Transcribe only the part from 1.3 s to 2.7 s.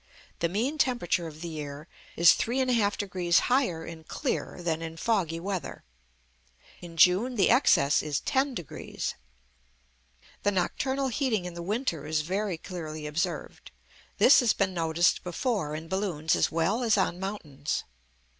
the year is 3